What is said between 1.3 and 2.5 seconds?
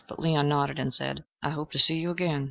"I hope to see you again."